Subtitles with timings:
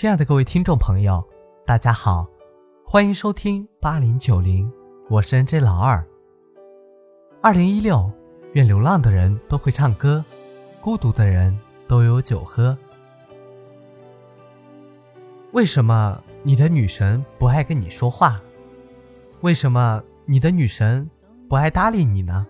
[0.00, 1.20] 亲爱的各位听众朋友，
[1.66, 2.24] 大家好，
[2.84, 4.72] 欢迎收听八零九零，
[5.10, 6.06] 我是 NJ 老二。
[7.42, 8.08] 二零一六，
[8.52, 10.24] 愿流浪的人都会唱歌，
[10.80, 11.58] 孤独的人
[11.88, 12.78] 都有酒喝。
[15.50, 18.36] 为什么你的女神不爱跟你说话？
[19.40, 21.10] 为什么你的女神
[21.48, 22.46] 不爱搭理你呢？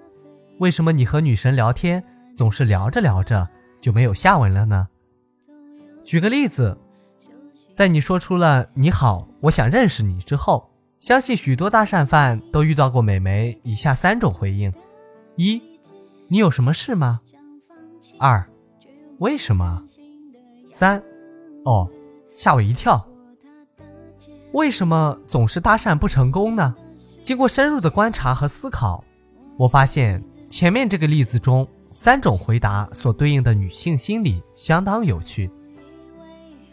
[0.58, 2.04] 为什么你和女神聊天
[2.36, 3.48] 总是聊着聊着
[3.80, 4.86] 就没有下文了呢？
[6.04, 6.76] 举个例子。
[7.78, 14.72] 在你说出了“你好，我想认识你”之后，相信许多搭讪犯都遇到过美眉以下三种回应：
[15.36, 15.62] 一，
[16.26, 17.20] 你有什么事吗？
[18.18, 18.44] 二，
[19.20, 19.84] 为什么？
[20.72, 21.00] 三，
[21.64, 21.88] 哦，
[22.34, 23.06] 吓我一跳。
[24.54, 26.74] 为什么总是搭讪不成功呢？
[27.22, 29.04] 经过深入的观察和思考，
[29.56, 35.48] 我发现前面这个例子中三种回答所对应的女性心理相当有趣。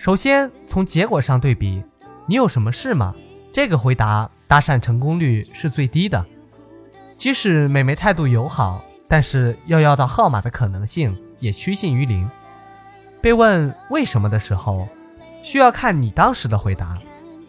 [0.06, 1.84] 首先，从结果上对比，
[2.28, 3.16] 你有什么事吗？
[3.52, 6.24] 这个回答搭讪成功率是最低的。
[7.16, 12.30] 即使美眉态度友好，但是要要到号码的可能性也趋近于零。
[13.20, 14.88] 被问为什么的时候，
[15.42, 17.00] 需要看你当时的回答，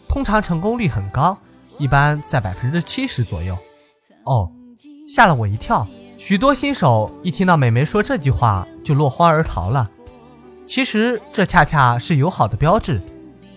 [0.08, 1.36] 通常成功率很高，
[1.76, 3.54] 一般在百分之七十左右。
[4.24, 4.50] 哦，
[5.06, 5.86] 吓了我一跳。
[6.16, 9.90] 许多新手一听到美眉说这句话，就落荒而逃了。
[10.66, 13.00] 其实这恰恰是友好的标志，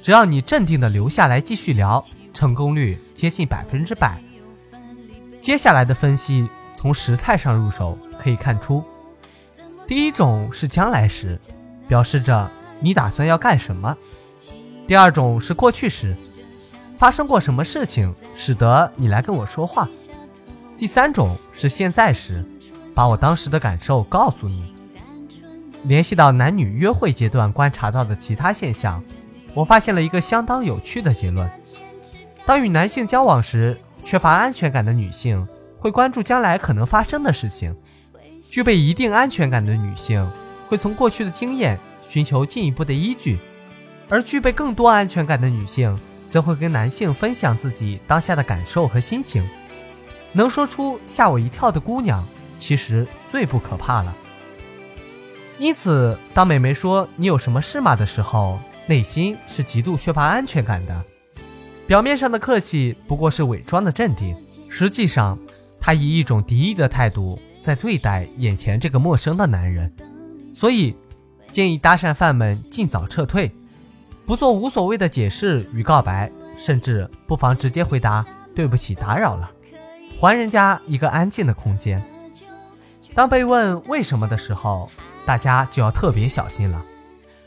[0.01, 4.21] 只要你镇定的留下来继续聊，成功率接近百分之百。
[5.41, 8.83] 接下来的分析从时态上入手，可以看出，
[9.87, 11.39] 第一种是将来时，
[11.87, 13.95] 表示着你打算要干什么；
[14.87, 16.15] 第二种是过去时，
[16.95, 19.87] 发生过什么事情使得你来跟我说话；
[20.77, 22.45] 第三种是现在时，
[22.93, 24.75] 把我当时的感受告诉你。
[25.83, 29.03] 联系到男女约会阶段观察到的其他现象，
[29.53, 31.49] 我发现了一个相当有趣的结论：
[32.45, 37.73] 当与男性交往时，缺乏安全感的女性会关注将来可能发生的事情；
[38.49, 40.29] 具备一定安全感的女性
[40.67, 43.37] 会从过去的经验寻求进一步的依据；
[44.09, 45.97] 而具备更多安全感的女性
[46.29, 49.47] 则会跟男性分享自己当下的感受和心情。
[50.33, 52.23] 能说出吓我一跳的姑娘，
[52.59, 54.15] 其实最不可怕了。
[55.59, 61.03] 因此，当美眉说“你有什么事吗”的时候，内心是极度缺乏安全感的。
[61.85, 64.33] 表面上的客气不过是伪装的镇定，
[64.69, 65.37] 实际上，
[65.77, 69.93] 她以一种敌意的态度在对待眼前这个陌生的男人。
[70.53, 70.95] 所以，
[71.51, 73.51] 建议搭讪犯们尽早撤退，
[74.25, 79.51] 不做无所谓的解释与告白，甚至不妨直接回答“对不起，打扰了”，
[80.17, 82.01] 还人家一个安静的空间。
[83.13, 84.89] 当被问为什么的时候，
[85.25, 86.81] 大家就要特别小心了，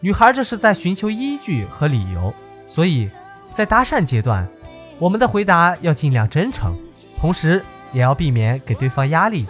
[0.01, 2.33] 女孩这是在寻求依据和理由，
[2.67, 3.11] 所以
[3.53, 4.47] 在搭讪阶段，
[4.99, 6.77] 我们的回答要尽量真诚，
[7.19, 9.47] 同时也要避免给对方压力。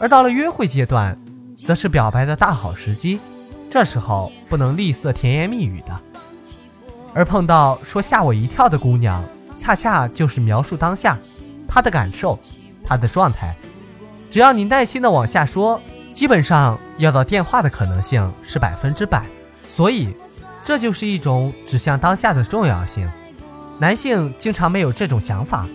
[0.00, 1.16] 而到了约会阶段，
[1.56, 3.20] 则是表白的大好时机，
[3.68, 6.00] 这时候不能吝啬甜言蜜语的。
[7.14, 9.22] 而碰到说吓我一跳的姑娘，
[9.58, 11.18] 恰恰就是描述当下
[11.68, 12.38] 她的感受，
[12.84, 13.54] 她的状态，
[14.30, 15.80] 只要你耐心的往下说。
[16.12, 19.24] 基本上要到电话的可能性是百分之百，
[19.68, 20.14] 所以
[20.62, 23.08] 这就是一种指向当下的重要性。
[23.78, 25.66] 男性经常没有这种想法，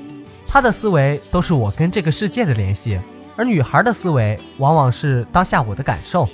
[0.48, 3.00] 他的思维都是我跟这个世界的联系，
[3.36, 6.30] 而女孩的思维往往是当下我的感受。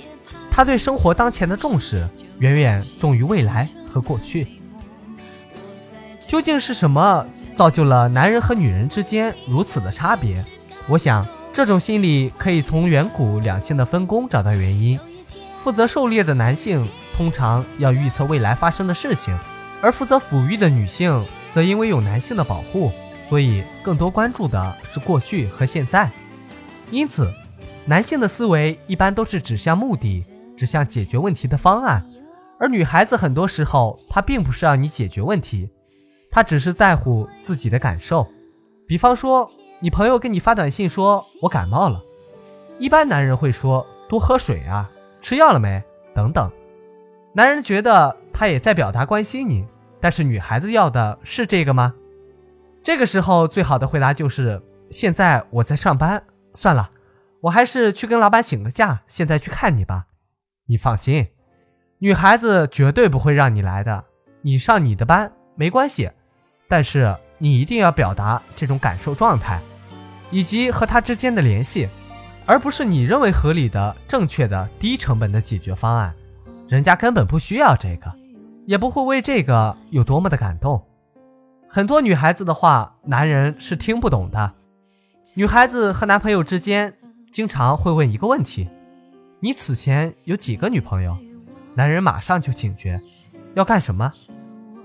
[0.50, 2.06] 他对生活当前的重视
[2.40, 4.46] 远远重于未来和过去。
[6.20, 7.24] 究竟是什么
[7.54, 10.44] 造就了男人和女人之间如此的差别？
[10.88, 11.26] 我想。
[11.52, 14.98] 这种心理可以从远古两性的分工找到原因。
[15.62, 19.38] 负责狩猎的男性通常要预测未来发生的事情，
[19.82, 22.90] 而负责抚育的女性则因为有男性的保护，
[23.28, 26.10] 所以更多关注的是过去和现在。
[26.90, 27.30] 因此，
[27.84, 30.24] 男性的思维一般都是指向目的，
[30.56, 32.02] 指向解决问题的方案，
[32.58, 35.68] 而女孩子很多时候她并不是让你解决问题，
[36.30, 38.26] 她只是在乎自己的感受。
[38.88, 39.52] 比方说。
[39.82, 42.00] 你朋友给你发短信说：“我感冒了。”
[42.78, 44.88] 一般男人会说：“多喝水啊，
[45.20, 45.82] 吃药了没？”
[46.14, 46.48] 等等。
[47.32, 49.66] 男人觉得他也在表达关心你，
[50.00, 51.94] 但是女孩子要的是这个吗？
[52.80, 54.62] 这个时候最好的回答就是
[54.92, 56.22] ：“现在我在上班，
[56.54, 56.88] 算了，
[57.40, 60.06] 我还是去跟老板请个假，现在去看你吧。”
[60.66, 61.26] 你放心，
[61.98, 64.04] 女孩子绝对不会让你来的。
[64.42, 66.08] 你上你的班没关系，
[66.68, 69.60] 但是你一定要表达这种感受状态。
[70.32, 71.88] 以及和他之间的联系，
[72.44, 76.12] 而不是你认为合理的、正确的、低成本的解决方案，
[76.68, 78.12] 人家根本不需要这个。
[78.64, 80.80] 也不会为这个有多么的感动。
[81.68, 84.54] 很多女孩子的话，男人是听不懂的。
[85.34, 86.94] 女孩子和男朋友之间，
[87.32, 88.68] 经常会问一个问题
[89.40, 91.16] ：“你此前有几个女朋友？”
[91.74, 93.02] 男人马上就警觉，
[93.54, 94.12] 要干什么？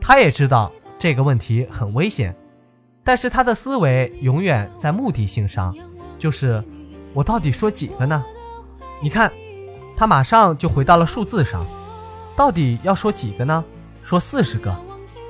[0.02, 2.36] 他也知道这个问题很危险，
[3.08, 5.74] 但是他的思维永远在目的性上，
[6.20, 6.62] 就是
[7.14, 8.22] 我到底说几个呢？
[9.02, 9.32] 你看，
[9.96, 11.66] 他马上就回到了数字上，
[12.36, 13.64] 到底要说几个呢？
[14.04, 14.76] 说四十个，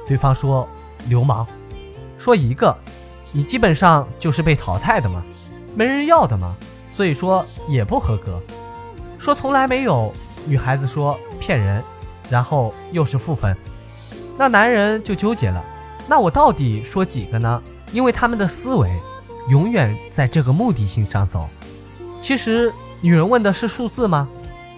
[0.08, 0.68] 对方说
[1.08, 1.46] 流氓，
[2.18, 2.76] 说一个。
[3.32, 5.24] 你基本上就是被淘汰的嘛，
[5.76, 6.56] 没人要的嘛，
[6.90, 8.42] 所以说也不合格。
[9.20, 10.12] 说从来没有，
[10.48, 11.84] 女孩子说骗人，
[12.28, 13.56] 然后又是负分，
[14.36, 15.64] 那男人就纠结了。
[16.08, 17.62] 那我到底说几个呢？
[17.92, 18.90] 因为他们的思维
[19.50, 21.50] 永远在这个目的性上走。
[22.22, 24.28] 其实女人问的是数字吗？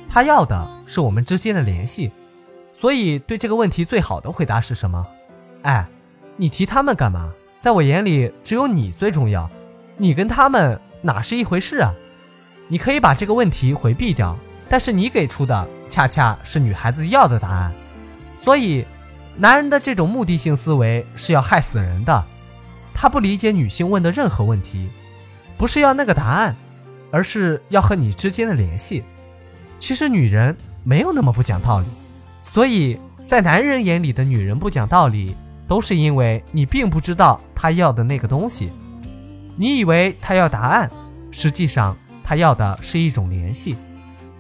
[0.10, 2.12] 她要的是我们之间的联系。
[2.74, 5.06] 所以对这个问题最好的回答是什么？
[5.64, 5.88] 哎，
[6.38, 7.32] 你提他们干嘛？
[7.60, 9.50] 在我眼里，只有你最重要，
[9.98, 11.94] 你跟他们哪是一回事啊？
[12.70, 14.38] 你可以把这个问题回避掉，
[14.70, 17.74] 但是你给出的恰恰是女孩子要的答案，
[18.38, 18.86] 所以，
[19.40, 22.26] 男人的这种目的性思维是要害死人的。
[22.94, 24.90] 他不理解女性问的任何问题，
[25.58, 26.56] 不是要那个答案，
[27.10, 29.04] 而是要和你之间的联系。
[29.80, 31.86] 其实女人没有那么不讲道理，
[32.42, 35.36] 所以在男人眼里的女人不讲道理。
[35.70, 38.72] 都是因为你并不知道他要的那个东西，
[39.56, 40.90] 你以为他要答案，
[41.30, 43.76] 实际上他要的是一种联系，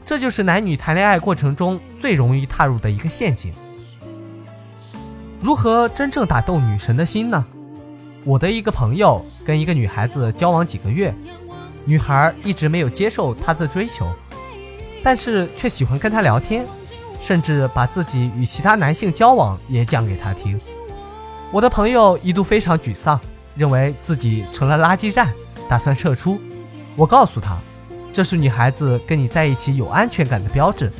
[0.03, 3.53] 这就是男女谈恋爱过程中最容易踏入的一个陷阱。
[5.41, 7.45] 如何真正打动女神的心呢？
[8.25, 11.15] 我的一个朋友跟一个女孩子交往几个月，
[11.85, 14.13] 女孩一直没有接受他的追求，
[15.01, 16.65] 但是却喜欢跟他聊天，
[17.21, 20.59] 甚至把自己与其他男性交往也讲给他听。
[21.51, 23.17] 我的朋友一度非常沮丧，
[23.55, 25.33] 认为自己成了垃圾站，
[25.69, 26.39] 打算撤出。
[26.97, 27.57] 我告诉他，
[28.11, 30.91] 这是女孩子跟你在一起有安全感的标志，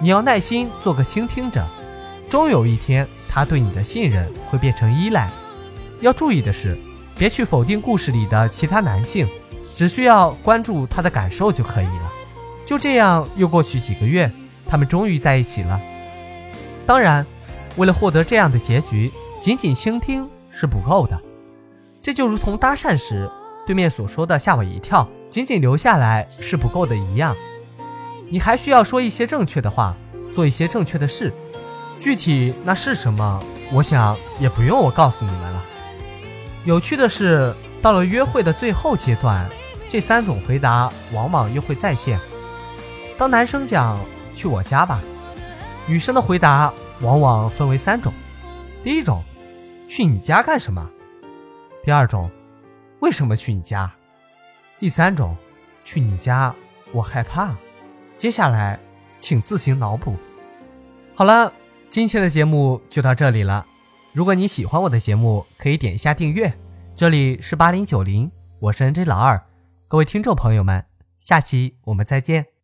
[0.00, 1.64] 你要耐心做个倾听者，
[2.28, 3.06] 终有一天
[3.36, 5.30] 他对你的信任会变成依赖。
[6.00, 6.74] 要注意的是，
[7.18, 9.28] 别去否定故事里的其他男性，
[9.74, 12.12] 只需要关注他的感受就可以了。
[12.64, 14.30] 就这样，又过去几个月，
[14.66, 15.78] 他们终于在一起了。
[16.86, 17.26] 当然，
[17.76, 19.12] 为了获得这样的结局。
[19.38, 21.20] 仅仅倾听是不够的，
[22.00, 23.30] 这就如同搭讪时
[23.66, 27.36] 对面所说的“吓我一跳”，仅仅留下来是不够的一样。
[28.30, 29.94] 你还需要说一些正确的话，
[30.34, 31.32] 做一些正确的事。
[31.98, 35.64] 具体那是什么，我想也不用我告诉你们了。
[36.64, 39.48] 有趣的是，到了约会的最后阶段，
[39.88, 42.18] 这三种回答往往又会再现。
[43.16, 43.98] 当男生讲
[44.34, 45.00] “去我家吧”，
[45.86, 48.12] 女生的回答往往分为三种。
[48.84, 49.22] 第一种，
[49.88, 50.88] 去你家干什么？
[51.82, 52.30] 第二种，
[53.00, 53.90] 为什么去你家？
[54.78, 55.36] 第三种，
[55.82, 56.54] 去你家
[56.92, 57.56] 我害怕。
[58.18, 58.78] 接下来，
[59.18, 60.16] 请自行脑补。
[61.14, 61.52] 好了，
[61.88, 63.64] 今天的节目就到这里了。
[64.12, 66.52] 如果你喜欢我的节目，可以点一下订阅。
[66.94, 68.30] 这里是八零九零，
[68.60, 69.40] 我是 NJ 老二。
[69.88, 70.84] 各位听众朋友们，
[71.20, 72.55] 下期我们再见。